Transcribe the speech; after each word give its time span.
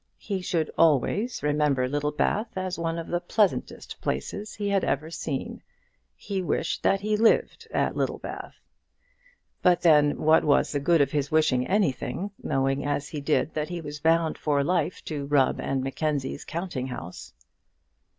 He 0.17 0.41
should 0.41 0.71
always 0.79 1.43
remember 1.43 1.87
Littlebath 1.87 2.57
as 2.57 2.79
one 2.79 2.97
of 2.97 3.05
the 3.05 3.19
pleasantest 3.19 4.01
places 4.01 4.55
he 4.55 4.67
had 4.67 4.83
ever 4.83 5.11
seen. 5.11 5.61
He 6.15 6.41
wished 6.41 6.81
that 6.81 7.01
he 7.01 7.15
lived 7.15 7.67
at 7.69 7.95
Littlebath; 7.95 8.55
but 9.61 9.81
then 9.81 10.17
what 10.19 10.43
was 10.43 10.71
the 10.71 10.79
good 10.79 11.01
of 11.01 11.11
his 11.11 11.29
wishing 11.29 11.67
anything, 11.67 12.31
knowing 12.41 12.83
as 12.83 13.09
he 13.09 13.21
did 13.21 13.53
that 13.53 13.69
he 13.69 13.79
was 13.79 13.99
bound 13.99 14.39
for 14.39 14.63
life 14.63 15.05
to 15.05 15.27
Rubb 15.27 15.59
and 15.59 15.83
Mackenzie's 15.83 16.45
counting 16.45 16.87
house! 16.87 17.35